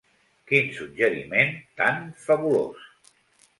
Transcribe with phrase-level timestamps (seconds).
[0.51, 1.53] Quin suggeriment
[1.83, 2.91] tan fabulós!